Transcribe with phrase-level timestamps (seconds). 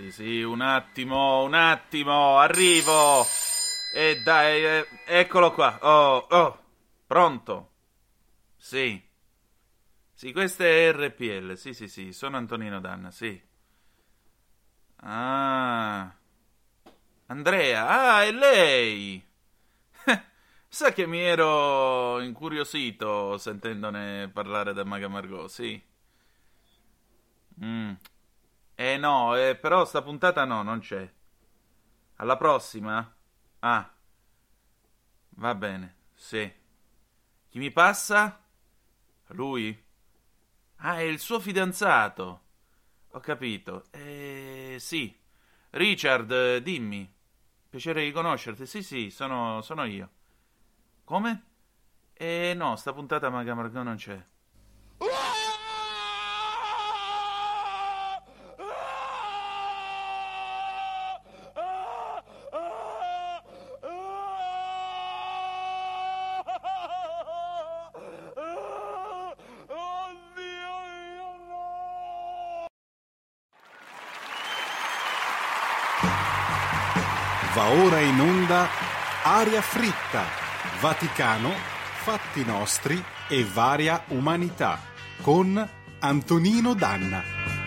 [0.00, 3.22] Sì, sì, un attimo, un attimo, arrivo.
[3.94, 5.78] E dai, eh, eccolo qua.
[5.82, 6.58] Oh, oh,
[7.06, 7.72] pronto.
[8.56, 8.98] Sì.
[10.14, 11.54] Sì, questa è RPL.
[11.58, 13.38] Sì, sì, sì, sono Antonino Danna, sì.
[15.02, 16.14] Ah.
[17.26, 19.22] Andrea, ah, è lei.
[20.66, 25.82] Sa che mi ero incuriosito sentendone parlare da Maga Margot, sì.
[27.62, 27.92] Mm.
[28.80, 31.06] Eh no, eh, però sta puntata no, non c'è.
[32.16, 33.14] Alla prossima?
[33.58, 33.92] Ah.
[35.36, 36.50] Va bene, sì.
[37.50, 38.42] Chi mi passa?
[39.32, 39.84] Lui?
[40.76, 42.42] Ah, è il suo fidanzato.
[43.10, 43.84] Ho capito.
[43.90, 45.14] Eh, sì.
[45.72, 47.12] Richard, dimmi.
[47.68, 48.64] Piacere di conoscerti.
[48.64, 50.10] Sì, sì, sono, sono io.
[51.04, 51.44] Come?
[52.14, 54.26] Eh, no, sta puntata Maga non c'è.
[79.22, 80.24] Aria fritta,
[80.80, 81.52] Vaticano,
[82.02, 84.80] fatti nostri e varia umanità
[85.20, 85.68] con
[85.98, 87.59] Antonino Danna.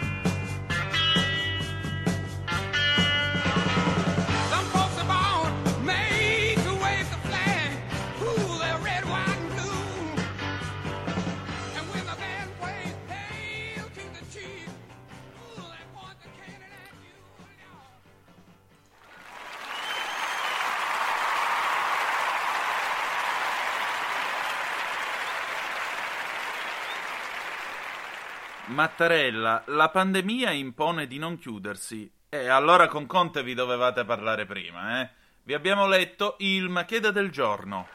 [28.93, 32.11] Mattarella, la pandemia impone di non chiudersi.
[32.29, 35.09] E allora con Conte vi dovevate parlare prima, eh?
[35.41, 37.87] Vi abbiamo letto il Macheda del giorno.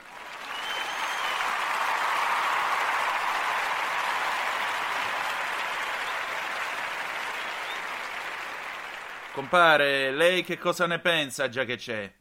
[9.32, 12.12] Compare, lei che cosa ne pensa già che c'è?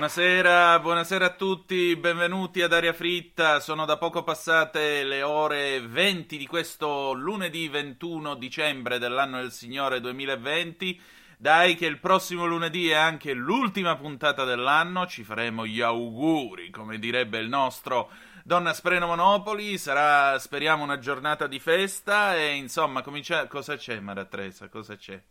[0.00, 3.60] Buonasera, buonasera a tutti, benvenuti ad Aria Fritta.
[3.60, 10.00] Sono da poco passate le ore 20 di questo lunedì 21 dicembre dell'anno del Signore
[10.00, 10.98] 2020.
[11.36, 16.98] Dai che il prossimo lunedì è anche l'ultima puntata dell'anno, ci faremo gli auguri, come
[16.98, 18.10] direbbe il nostro
[18.42, 23.46] Donna Spreno Monopoli, sarà speriamo una giornata di festa e insomma, comincia...
[23.48, 24.70] cosa c'è Maria Teresa?
[24.70, 25.22] Cosa c'è?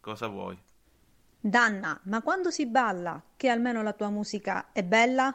[0.00, 0.58] Cosa vuoi?
[1.40, 5.34] Danna, ma quando si balla, che almeno la tua musica è bella?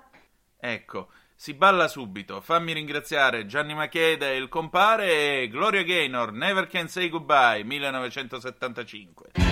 [0.58, 2.42] Ecco, si balla subito.
[2.42, 9.44] Fammi ringraziare Gianni Macheda e il compare e Gloria Gaynor, Never Can Say Goodbye, 1975.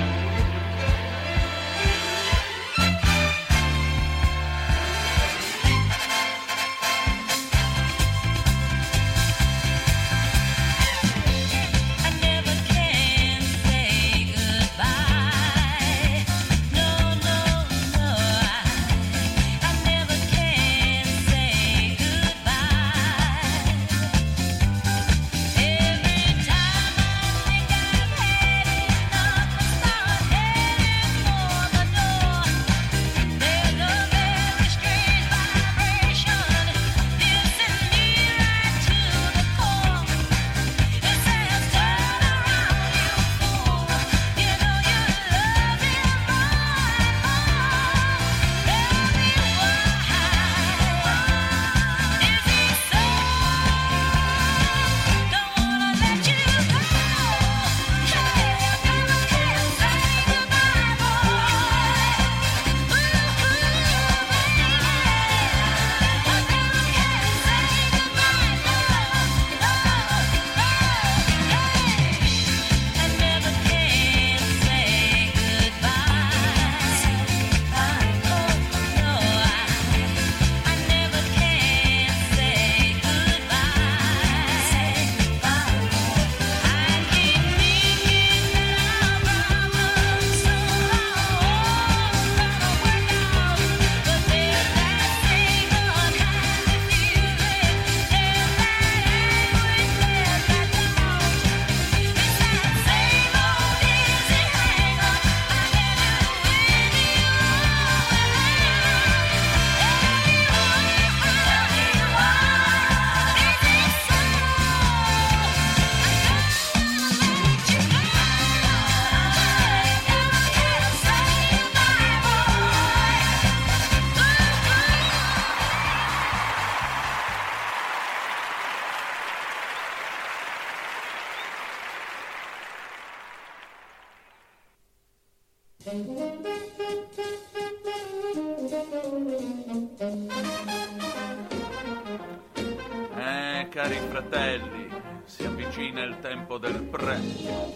[143.93, 144.89] Cari fratelli,
[145.25, 147.73] si avvicina il tempo del premio.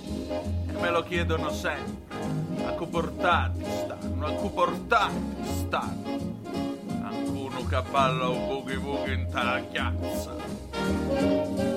[0.68, 2.16] E me lo chiedono sempre.
[2.66, 4.26] A che portati stanno?
[4.26, 6.18] A che portati stanno?
[7.04, 11.77] Alcuno che balla un boogie boogie in tala chiazza.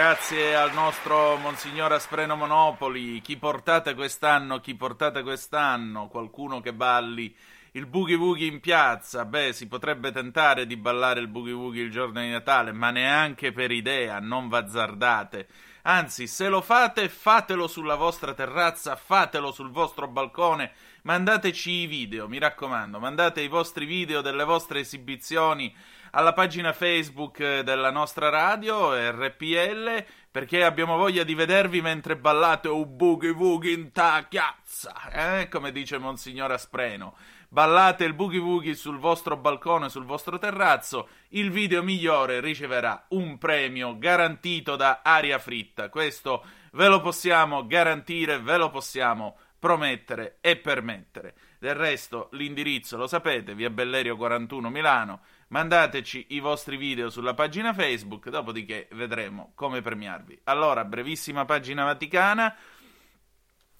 [0.00, 3.20] Grazie al nostro Monsignor Aspreno Monopoli.
[3.20, 4.58] Chi portate quest'anno?
[4.58, 6.08] Chi portate quest'anno?
[6.08, 7.36] Qualcuno che balli
[7.72, 9.26] il boogie woogie in piazza?
[9.26, 13.52] Beh, si potrebbe tentare di ballare il boogie woogie il giorno di Natale, ma neanche
[13.52, 15.46] per idea, non v'azzardate.
[15.82, 20.72] Anzi, se lo fate, fatelo sulla vostra terrazza, fatelo sul vostro balcone,
[21.02, 25.74] mandateci i video, mi raccomando, mandate i vostri video delle vostre esibizioni
[26.12, 32.68] alla pagina Facebook eh, della nostra radio, RPL, perché abbiamo voglia di vedervi mentre ballate
[32.68, 35.48] un boogie woogie in ta chiazza, eh?
[35.48, 37.14] come dice Monsignor Aspreno.
[37.52, 43.38] Ballate il boogie woogie sul vostro balcone, sul vostro terrazzo, il video migliore riceverà un
[43.38, 45.88] premio garantito da Aria Fritta.
[45.88, 46.44] Questo
[46.74, 51.34] ve lo possiamo garantire, ve lo possiamo promettere e permettere.
[51.58, 55.20] Del resto, l'indirizzo lo sapete, via Bellerio 41 Milano.
[55.48, 60.42] Mandateci i vostri video sulla pagina Facebook, dopodiché vedremo come premiarvi.
[60.44, 62.54] Allora, brevissima pagina vaticana.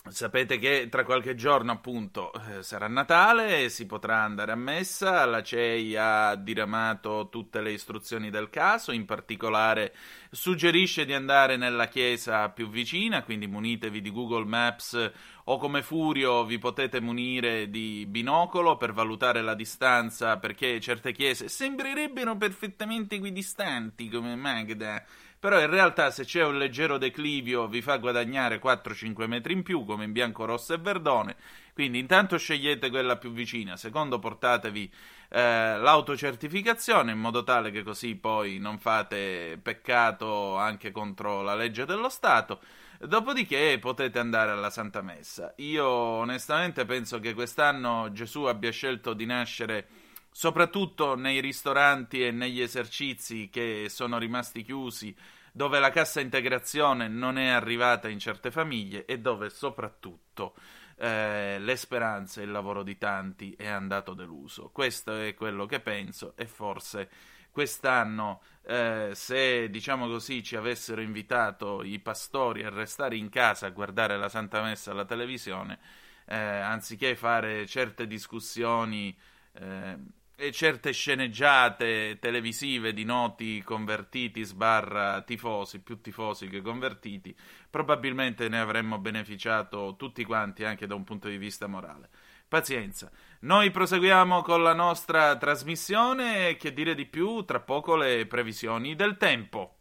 [0.09, 5.27] Sapete che tra qualche giorno, appunto, eh, sarà Natale e si potrà andare a messa.
[5.27, 9.95] La CEI ha diramato tutte le istruzioni del caso, in particolare
[10.31, 15.13] suggerisce di andare nella chiesa più vicina, quindi munitevi di Google Maps
[15.45, 21.49] o come Furio vi potete munire di binocolo per valutare la distanza, perché certe chiese
[21.49, 25.05] sembrerebbero perfettamente equidistanti come Magda.
[25.41, 29.87] Però in realtà se c'è un leggero declivio vi fa guadagnare 4-5 metri in più,
[29.87, 31.35] come in bianco, rosso e verdone.
[31.73, 34.93] Quindi intanto scegliete quella più vicina, secondo portatevi
[35.31, 41.87] eh, l'autocertificazione in modo tale che così poi non fate peccato anche contro la legge
[41.87, 42.61] dello Stato.
[42.99, 45.55] Dopodiché potete andare alla Santa Messa.
[45.57, 49.87] Io onestamente penso che quest'anno Gesù abbia scelto di nascere
[50.31, 55.15] soprattutto nei ristoranti e negli esercizi che sono rimasti chiusi,
[55.53, 60.55] dove la cassa integrazione non è arrivata in certe famiglie e dove soprattutto
[60.97, 64.71] eh, le speranze e il lavoro di tanti è andato deluso.
[64.71, 67.09] Questo è quello che penso e forse
[67.51, 73.71] quest'anno eh, se diciamo così ci avessero invitato i pastori a restare in casa a
[73.71, 75.79] guardare la Santa Messa alla televisione,
[76.27, 79.17] eh, anziché fare certe discussioni
[79.55, 79.99] eh,
[80.41, 87.37] e certe sceneggiate televisive di noti convertiti sbarra tifosi, più tifosi che convertiti,
[87.69, 92.09] probabilmente ne avremmo beneficiato tutti quanti anche da un punto di vista morale.
[92.49, 93.11] Pazienza.
[93.41, 98.97] Noi proseguiamo con la nostra trasmissione e che dire di più, tra poco le previsioni
[98.97, 99.80] del tempo.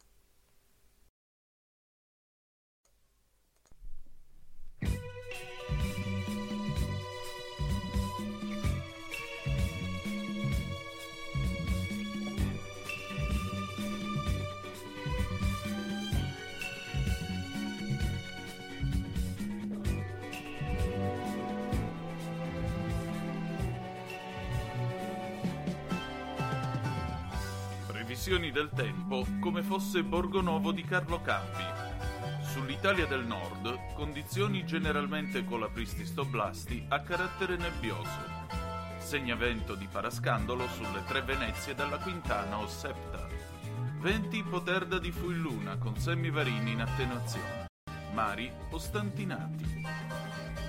[28.30, 31.64] Previsioni del tempo come fosse Borgonovo di Carlo Campi.
[32.42, 38.20] Sull'Italia del Nord, condizioni generalmente colapristi stoblasti a carattere nebbioso.
[38.98, 43.26] Segnavento di parascandolo sulle tre Venezie della Quintana o Septa.
[43.98, 47.66] Venti poterda di Fuilluna con semivarini in attenuazione.
[48.12, 49.82] Mari ostantinati.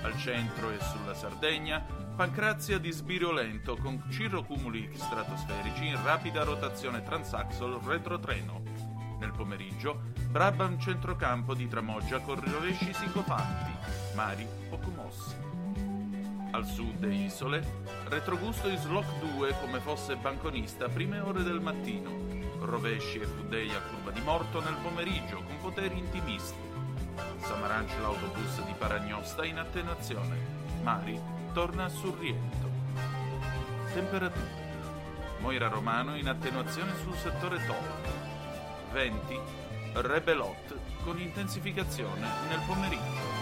[0.02, 7.02] Al centro e sulla Sardegna, Pancrazia di sbiro lento con cirrocumuli stratosferici in rapida rotazione
[7.02, 8.62] transaxol retrotreno.
[9.18, 13.72] Nel pomeriggio, Brabham centrocampo di Tramoggia con rovesci sicofanti,
[14.14, 15.34] mari poco mossi.
[16.50, 22.10] Al sud e isole, retrogusto in Slock 2 come fosse banconista prime ore del mattino,
[22.60, 26.60] rovesci e Fudei a curva di morto nel pomeriggio con poteri intimisti.
[27.38, 30.60] Samaranch l'autobus di Paragnosta in attenuazione.
[30.82, 32.70] Mari torna a Surriento.
[33.92, 34.60] Temperature.
[35.40, 38.00] Moira Romano in attenuazione sul settore Toro.
[38.92, 39.38] Venti.
[39.92, 43.41] Rebelot con intensificazione nel pomeriggio.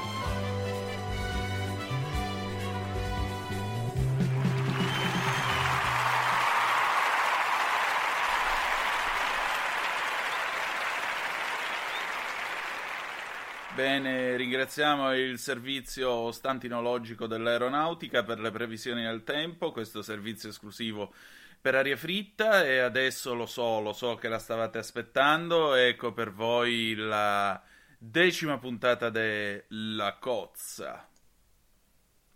[13.75, 21.15] Bene, ringraziamo il servizio stantinologico dell'aeronautica per le previsioni del tempo, questo servizio esclusivo
[21.61, 26.33] per aria fritta e adesso lo so, lo so che la stavate aspettando, ecco per
[26.33, 27.63] voi la
[27.97, 31.09] decima puntata della Cozza.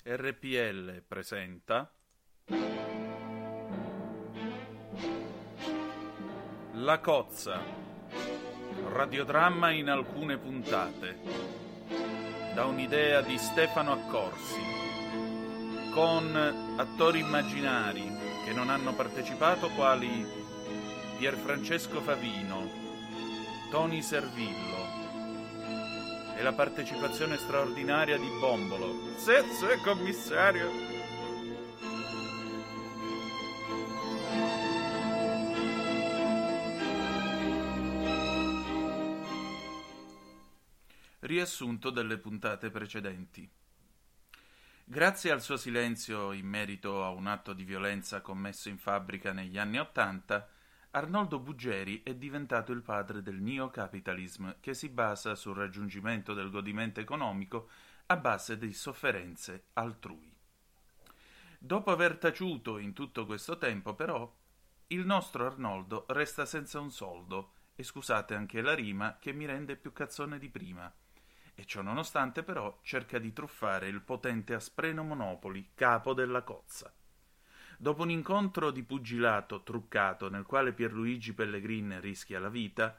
[0.05, 1.91] RPL presenta
[6.73, 7.63] La Cozza,
[8.95, 11.19] radiodramma in alcune puntate,
[12.55, 14.63] da un'idea di Stefano Accorsi,
[15.93, 18.05] con attori immaginari
[18.45, 20.25] che non hanno partecipato quali
[21.19, 22.71] Pierfrancesco Favino,
[23.71, 25.03] Tony Servillo
[26.37, 28.95] e la partecipazione straordinaria di Bombolo.
[29.17, 30.94] Sì, sì, commissario.
[41.45, 43.47] Riassunto delle puntate precedenti.
[44.83, 49.59] Grazie al suo silenzio in merito a un atto di violenza commesso in fabbrica negli
[49.59, 50.49] anni Ottanta,
[50.93, 57.01] Arnoldo Buggeri è diventato il padre del neocapitalism che si basa sul raggiungimento del godimento
[57.01, 57.69] economico
[58.07, 60.35] a base di sofferenze altrui.
[61.59, 64.35] Dopo aver taciuto in tutto questo tempo, però,
[64.87, 69.77] il nostro Arnoldo resta senza un soldo, e scusate anche la rima che mi rende
[69.77, 70.91] più cazzone di prima
[71.55, 76.93] e ciò nonostante però cerca di truffare il potente Aspreno Monopoli, capo della cozza.
[77.79, 82.99] Dopo un incontro di pugilato truccato nel quale Pierluigi Pellegrin rischia la vita,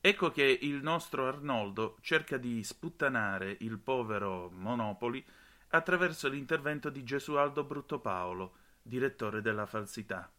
[0.00, 5.24] ecco che il nostro Arnoldo cerca di sputtanare il povero Monopoli
[5.68, 10.30] attraverso l'intervento di Gesualdo Bruttopaolo, direttore della falsità.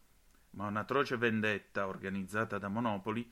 [0.51, 3.29] Ma un'atroce vendetta organizzata da Monopoli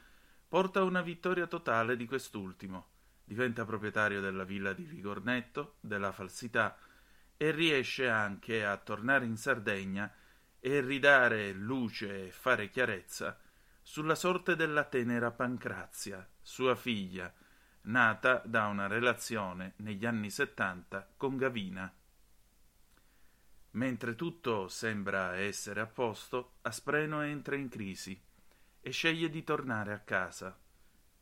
[0.48, 2.88] porta a una vittoria totale di quest'ultimo
[3.24, 6.78] diventa proprietario della villa di Vigornetto, della falsità,
[7.38, 10.14] e riesce anche a tornare in Sardegna
[10.60, 13.40] e ridare luce e fare chiarezza
[13.82, 17.34] sulla sorte della tenera Pancrazia, sua figlia,
[17.84, 21.92] nata da una relazione negli anni settanta con Gavina.
[23.72, 28.22] Mentre tutto sembra essere a posto, Aspreno entra in crisi
[28.80, 30.56] e sceglie di tornare a casa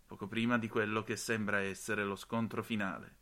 [0.09, 3.17] poco prima di quello che sembra essere lo scontro finale.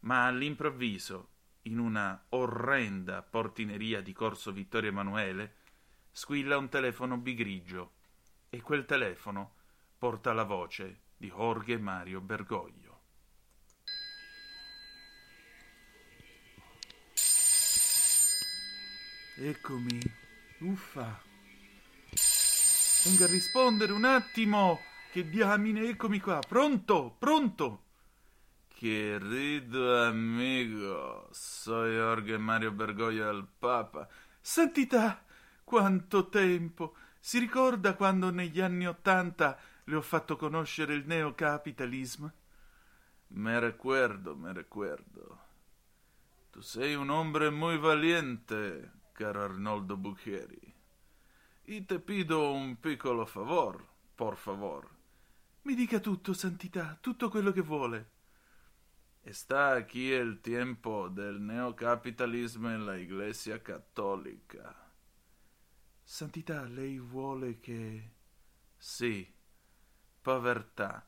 [0.00, 1.28] Ma all'improvviso,
[1.62, 5.58] in una orrenda portineria di Corso Vittorio Emanuele,
[6.10, 7.92] squilla un telefono bigrigio
[8.48, 9.54] e quel telefono
[9.96, 13.02] porta la voce di Jorge Mario Bergoglio.
[19.36, 20.00] Eccomi,
[20.58, 21.22] uffa.
[23.04, 24.89] Venga a rispondere un attimo.
[25.10, 26.38] Che diamine, eccomi qua.
[26.38, 27.86] Pronto, pronto.
[28.68, 34.08] Querido amigo, soy Jorge Mario Bergoglio del Papa.
[34.40, 35.24] Santità,
[35.64, 36.94] quanto tempo!
[37.18, 42.32] Si ricorda quando negli anni Ottanta le ho fatto conoscere il neocapitalismo?
[43.30, 45.38] Me recuerdo, me recuerdo.
[46.52, 50.72] Tu sei un hombre muy valiente, caro Arnoldo Bucheri.
[51.64, 54.99] Y te pido un piccolo favor, por favor.
[55.62, 58.10] Mi dica tutto, Santità, tutto quello che vuole.
[59.22, 64.74] Está aquí el tiempo del neocapitalismo en la Iglesia Católica.
[66.02, 68.14] Santità, lei vuole che...
[68.78, 69.30] Sì,
[70.22, 71.06] povertà,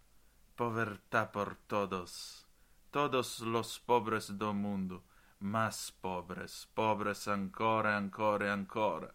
[0.55, 2.47] povertà por todos,
[2.91, 5.05] todos los pobres do mundo,
[5.39, 9.13] más pobres, pobres ancora, ancora e ancora.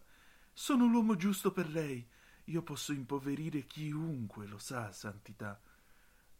[0.52, 2.04] Sono l'uomo giusto per lei.
[2.48, 5.60] Io posso impoverire chiunque, lo sa, Santità.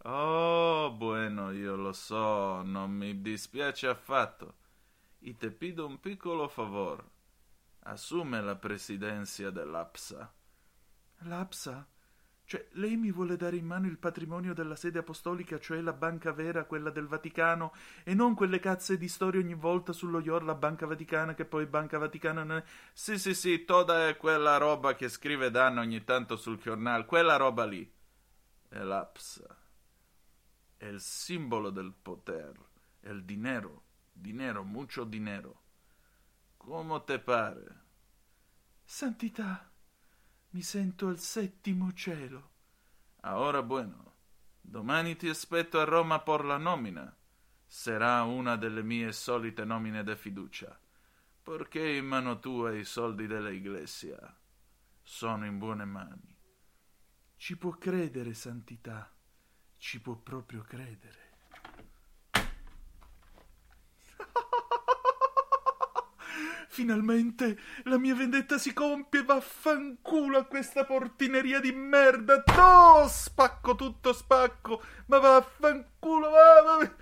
[0.04, 4.54] Oh, bueno, io lo so, non mi dispiace affatto.
[5.20, 7.04] Y te pido un piccolo favor.
[7.80, 10.32] Assume la presidenza dell'APSA.
[11.24, 11.86] L'APSA?
[12.48, 16.32] Cioè, lei mi vuole dare in mano il patrimonio della sede apostolica, cioè la banca
[16.32, 17.74] vera, quella del Vaticano,
[18.04, 21.66] e non quelle cazze di storie ogni volta sullo IOR, la banca vaticana, che poi
[21.66, 22.64] banca vaticana non è...
[22.94, 27.36] Sì, sì, sì, toda è quella roba che scrive Dan ogni tanto sul giornale, quella
[27.36, 27.86] roba lì.
[28.66, 29.56] È l'APSA.
[30.78, 32.54] È il simbolo del poter.
[32.98, 33.82] È il dinero.
[34.10, 35.64] Dinero, mucho dinero.
[36.56, 37.80] Come te pare?
[38.86, 39.67] Santità,
[40.58, 42.50] mi sento al settimo cielo.
[43.20, 44.16] Ahora bueno,
[44.60, 47.16] domani ti aspetto a Roma por la nomina.
[47.64, 50.76] Sarà una delle mie solite nomine de fiducia,
[51.44, 54.36] perché in mano tua i soldi della Iglesia
[55.00, 56.36] sono in buone mani.
[57.36, 59.14] Ci può credere, Santità,
[59.76, 61.27] ci può proprio credere.
[66.78, 72.44] Finalmente la mia vendetta si compie, vaffanculo a questa portineria di merda.
[72.56, 76.96] No, spacco tutto, spacco, ma vaffanculo, va, va.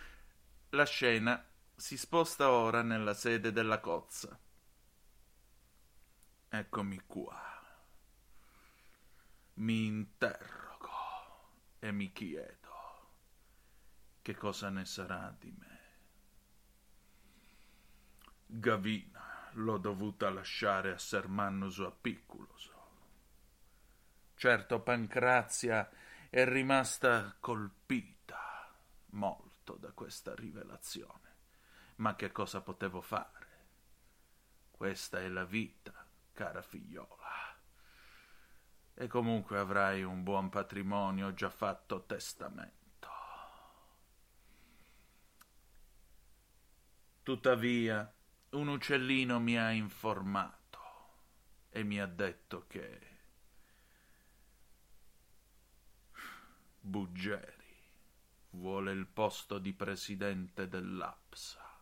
[0.71, 4.41] La scena si sposta ora nella sede della cozza.
[6.49, 7.39] Eccomi qua.
[9.57, 10.89] Mi interrogo
[11.81, 13.11] e mi chiedo
[14.23, 15.75] che cosa ne sarà di me.
[18.47, 19.16] Gavina
[19.57, 22.75] l'ho dovuta lasciare a Sermannuso a Picculoso.
[24.35, 25.91] Certo, Pancrazia
[26.29, 28.75] è rimasta colpita
[29.11, 31.35] molto da questa rivelazione.
[31.97, 33.45] Ma che cosa potevo fare?
[34.71, 37.15] Questa è la vita, cara figliola.
[38.93, 42.85] E comunque avrai un buon patrimonio già fatto testamento.
[47.23, 48.16] Tuttavia,
[48.51, 50.81] un uccellino mi ha informato
[51.71, 53.15] e mi ha detto che
[56.81, 57.65] Buggeri
[58.51, 61.81] vuole il posto di presidente dell'APSA.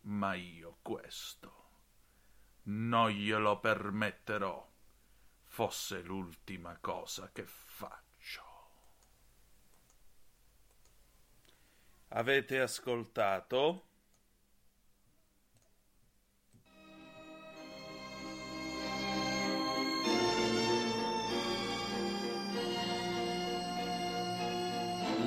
[0.00, 1.58] Ma io questo
[2.64, 4.66] non glielo permetterò,
[5.44, 8.42] fosse l'ultima cosa che faccio.
[12.08, 13.87] Avete ascoltato?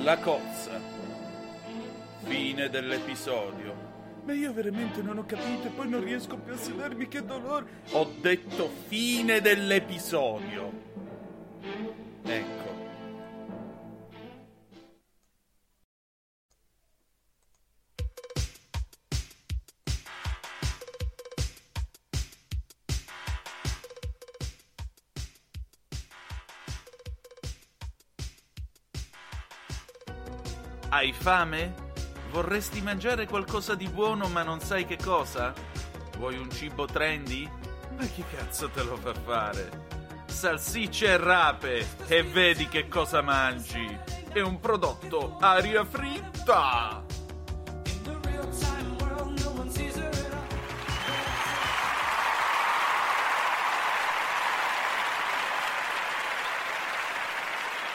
[0.02, 0.80] La cozza.
[2.24, 3.90] Fine dell'episodio.
[4.24, 7.66] Ma io veramente non ho capito e poi non riesco più a sedermi, che dolore.
[7.92, 10.91] Ho detto fine dell'episodio.
[31.22, 31.72] Fame?
[32.32, 35.52] Vorresti mangiare qualcosa di buono ma non sai che cosa?
[36.18, 37.48] Vuoi un cibo trendy?
[37.96, 39.86] Ma chi cazzo te lo fa fare?
[40.26, 43.98] Salsicce e rape e vedi che cosa mangi.
[44.32, 47.04] È un prodotto aria fritta.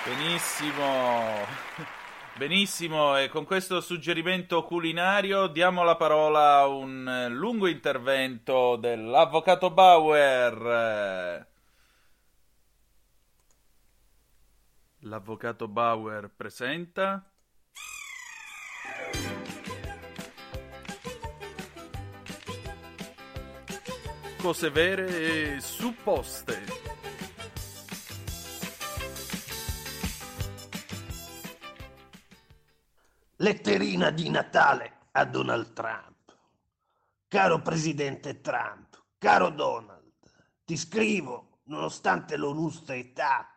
[0.06, 1.97] Benissimo.
[2.38, 9.72] Benissimo, e con questo suggerimento culinario diamo la parola a un eh, lungo intervento dell'avvocato
[9.72, 11.48] Bauer.
[15.00, 17.28] L'avvocato Bauer presenta.
[24.40, 26.87] Cose vere e supposte.
[33.48, 36.38] Letterina di Natale a Donald Trump.
[37.30, 40.16] Caro presidente Trump, caro Donald,
[40.66, 43.50] ti scrivo, nonostante l'onusta età,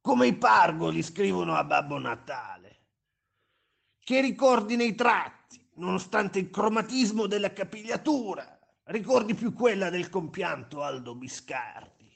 [0.00, 2.80] come i pargoli scrivono a Babbo Natale.
[4.00, 11.14] Che ricordi nei tratti, nonostante il cromatismo della capigliatura, ricordi più quella del compianto Aldo
[11.14, 12.12] Biscardi.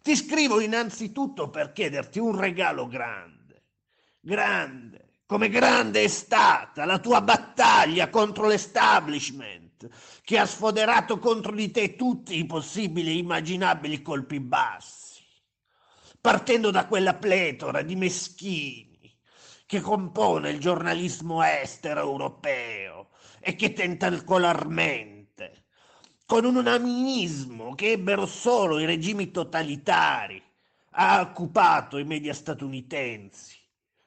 [0.00, 3.64] Ti scrivo innanzitutto per chiederti un regalo grande,
[4.20, 5.03] grande,
[5.34, 9.88] come grande è stata la tua battaglia contro l'establishment
[10.22, 15.24] che ha sfoderato contro di te tutti i possibili e immaginabili colpi bassi,
[16.20, 19.12] partendo da quella pletora di meschini
[19.66, 23.08] che compone il giornalismo estero europeo
[23.40, 25.64] e che tentacolarmente,
[26.26, 30.40] con un unanimismo che ebbero solo i regimi totalitari,
[30.90, 33.62] ha occupato i media statunitensi,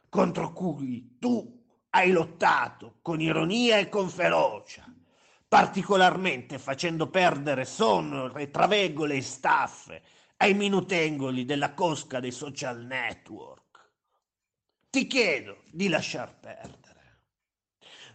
[0.09, 4.85] contro cui tu hai lottato con ironia e con ferocia,
[5.47, 10.01] particolarmente facendo perdere sonno, retravegole e staffe
[10.37, 13.65] ai minutengoli della cosca dei social network.
[14.89, 16.85] Ti chiedo di lasciar perdere.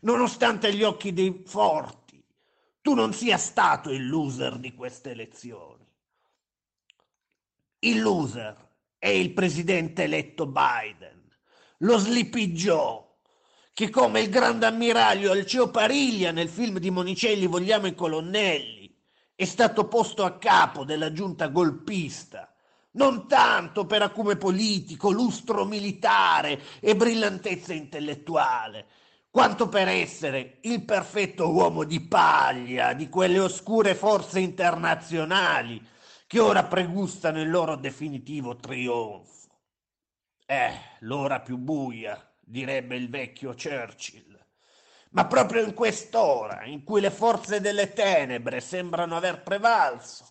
[0.03, 2.25] Nonostante gli occhi dei forti,
[2.81, 5.87] tu non sia stato il loser di queste elezioni.
[7.81, 11.22] Il loser è il presidente eletto Biden,
[11.83, 13.03] lo Joe,
[13.73, 18.95] che come il grande ammiraglio Alceo Pariglia nel film di Monicelli Vogliamo i colonnelli,
[19.35, 22.53] è stato posto a capo della giunta golpista,
[22.93, 28.87] non tanto per acume politico, lustro militare e brillantezza intellettuale,
[29.29, 35.85] quanto per essere il perfetto uomo di paglia di quelle oscure forze internazionali
[36.29, 39.42] che ora pregustano il loro definitivo trionfo.
[40.47, 44.39] Eh, l'ora più buia, direbbe il vecchio Churchill.
[45.11, 50.27] Ma proprio in quest'ora, in cui le forze delle tenebre sembrano aver prevalso,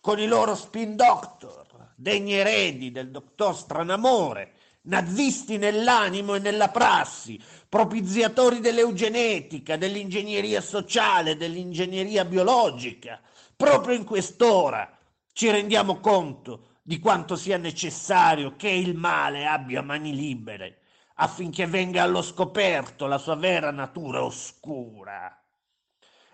[0.00, 7.40] con i loro spin doctor, degni eredi del dottor Stranamore, nazisti nell'animo e nella prassi,
[7.68, 13.20] propiziatori dell'eugenetica, dell'ingegneria sociale, dell'ingegneria biologica,
[13.56, 14.98] proprio in quest'ora
[15.32, 20.80] ci rendiamo conto di quanto sia necessario che il male abbia mani libere
[21.14, 25.34] affinché venga allo scoperto la sua vera natura oscura.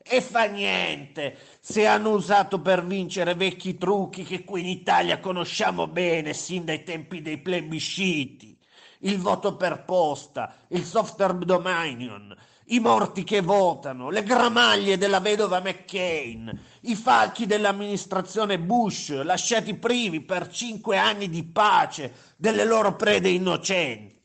[0.02, 5.86] E fa niente se hanno usato per vincere vecchi trucchi che qui in Italia conosciamo
[5.86, 8.58] bene sin dai tempi dei plebisciti.
[9.02, 12.36] Il voto per posta, il software dominion,
[12.66, 20.22] i morti che votano, le gramaglie della vedova McCain, i falchi dell'amministrazione Bush lasciati privi
[20.22, 24.18] per cinque anni di pace delle loro prede innocenti.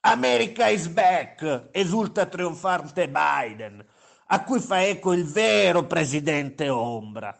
[0.00, 3.84] America is back, esulta trionfante Biden,
[4.26, 7.38] a cui fa eco il vero presidente ombra,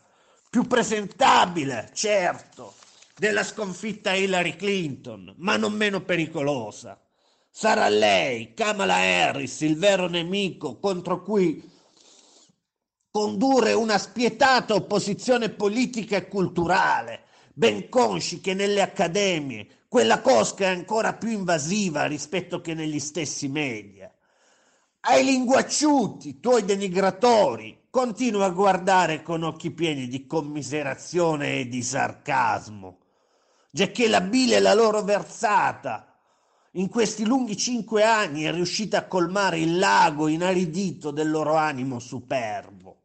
[0.49, 2.75] più presentabile, certo,
[3.17, 6.99] della sconfitta Hillary Clinton, ma non meno pericolosa.
[7.51, 11.71] Sarà lei, Kamala Harris, il vero nemico contro cui
[13.13, 20.69] condurre una spietata opposizione politica e culturale, ben consci che nelle accademie quella cosca è
[20.69, 24.11] ancora più invasiva rispetto che negli stessi media.
[25.01, 33.01] Ai linguacciuti, tuoi denigratori, continua a guardare con occhi pieni di commiserazione e di sarcasmo,
[33.71, 36.19] giacché la bile la loro versata
[36.77, 41.99] in questi lunghi cinque anni è riuscita a colmare il lago inaridito del loro animo
[41.99, 43.02] superbo.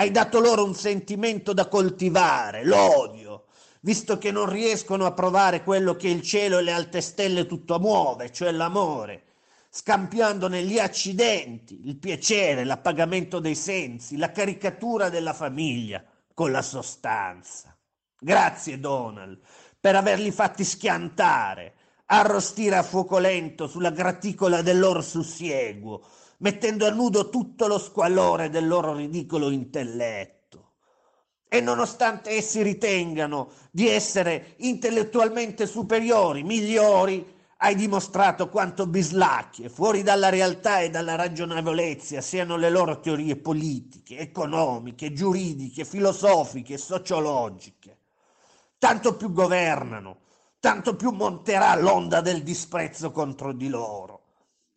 [0.00, 3.46] Hai dato loro un sentimento da coltivare, l'odio,
[3.80, 7.80] visto che non riescono a provare quello che il cielo e le alte stelle tutto
[7.80, 9.24] muove, cioè l'amore,
[9.68, 17.76] scambiandone gli accidenti, il piacere, l'appagamento dei sensi, la caricatura della famiglia con la sostanza.
[18.20, 19.40] Grazie, Donald,
[19.80, 21.74] per averli fatti schiantare,
[22.06, 26.04] arrostire a fuoco lento sulla graticola del loro sussieguo,
[26.38, 30.74] mettendo a nudo tutto lo squallore del loro ridicolo intelletto.
[31.48, 40.28] E nonostante essi ritengano di essere intellettualmente superiori, migliori, hai dimostrato quanto bislacche, fuori dalla
[40.28, 47.98] realtà e dalla ragionevolezza, siano le loro teorie politiche, economiche, giuridiche, filosofiche, sociologiche.
[48.78, 50.20] Tanto più governano,
[50.60, 54.17] tanto più monterà l'onda del disprezzo contro di loro,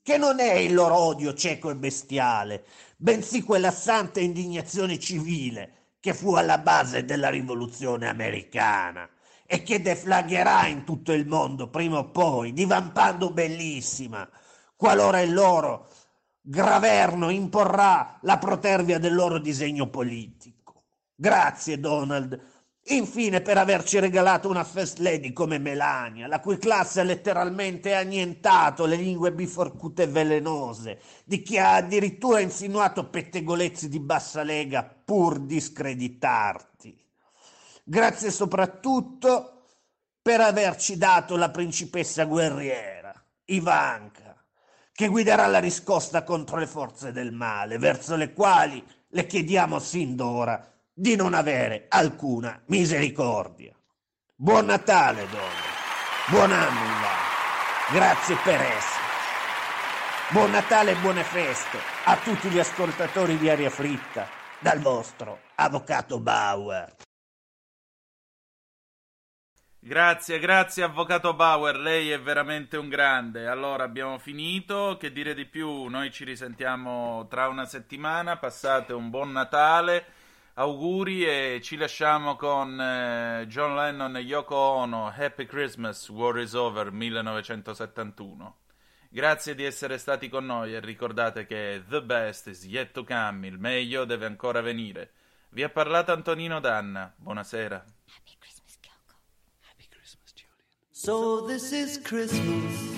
[0.02, 2.66] che non è il loro odio cieco e bestiale,
[2.98, 9.08] bensì quella santa indignazione civile che fu alla base della rivoluzione americana
[9.46, 14.28] e che deflagherà in tutto il mondo prima o poi, divampando bellissima,
[14.76, 15.90] qualora il loro
[16.42, 20.84] graverno imporrà la protervia del loro disegno politico.
[21.14, 22.40] Grazie, Donald,
[22.86, 28.86] infine per averci regalato una first lady come Melania, la cui classe ha letteralmente annientato
[28.86, 35.40] le lingue biforcute e velenose, di chi ha addirittura insinuato pettegolezzi di bassa lega pur
[35.40, 36.98] di screditarti.
[37.84, 39.66] Grazie soprattutto
[40.22, 43.14] per averci dato la principessa guerriera,
[43.46, 44.36] Ivanka,
[44.92, 50.16] che guiderà la riscossa contro le forze del male, verso le quali le chiediamo sin
[50.16, 53.74] d'ora di non avere alcuna misericordia.
[54.36, 55.70] Buon Natale, donna.
[56.30, 57.92] Buon anno, Ivanka.
[57.92, 59.10] Grazie per essere.
[60.32, 64.28] Buon Natale e buone feste a tutti gli ascoltatori di Aria Fritta
[64.60, 66.96] dal vostro avvocato Bauer.
[69.84, 73.48] Grazie, grazie Avvocato Bauer, lei è veramente un grande.
[73.48, 75.86] Allora abbiamo finito, che dire di più?
[75.86, 80.06] Noi ci risentiamo tra una settimana, passate un buon Natale,
[80.56, 86.54] auguri e ci lasciamo con eh, John Lennon e Yoko Ono, Happy Christmas, War is
[86.54, 88.58] Over 1971.
[89.10, 93.48] Grazie di essere stati con noi e ricordate che the best is yet to come,
[93.48, 95.12] il meglio deve ancora venire.
[95.50, 97.84] Vi ha parlato Antonino Danna, buonasera.
[100.92, 102.96] So this is Christmas.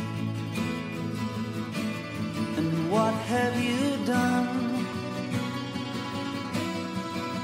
[2.57, 4.62] And what have you done?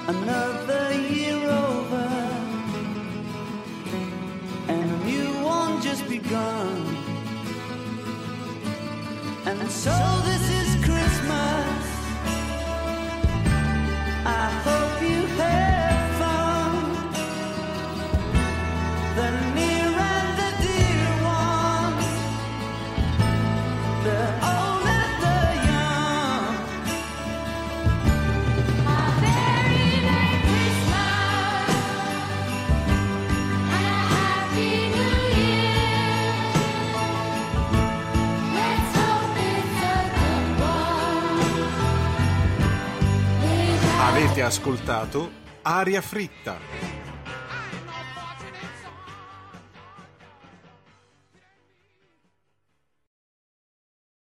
[0.10, 2.08] Another year over.
[4.68, 6.98] And a new one just begun.
[9.46, 9.96] And so
[10.26, 10.49] this
[44.50, 45.30] ascoltato
[45.62, 46.58] Aria Fritta,